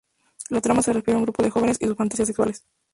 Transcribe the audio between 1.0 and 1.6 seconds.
a un grupo de